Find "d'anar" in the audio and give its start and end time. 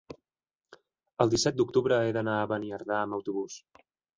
2.17-2.41